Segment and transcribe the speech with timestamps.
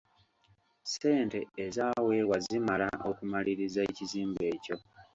[0.85, 4.77] Ssente ezaweebwayo zimala okumaliriza ekizimbe ekyo.